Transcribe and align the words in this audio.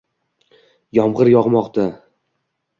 Yomg’ir 0.99 1.31
yog’moqda 1.33 1.87